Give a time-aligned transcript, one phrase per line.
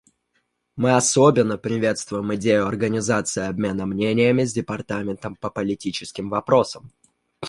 [0.77, 6.91] Мы особенно приветствуем идею организации обмена мнениями с Департаментом по политическим вопросам.